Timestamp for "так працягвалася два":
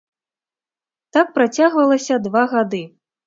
1.17-2.43